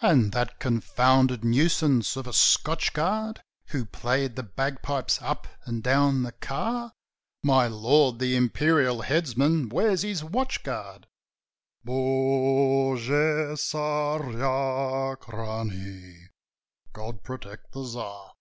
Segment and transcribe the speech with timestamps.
[0.00, 6.22] "And that confounded nuisance of a Scotch Guard Who played the bagpipes up and down
[6.22, 6.92] the car?"
[7.42, 11.08] "My lord, the imperial headsman wears his watch guard:
[11.84, 16.28] Bogu Tsarachnie!
[16.92, 18.34] God protect the Tsar!"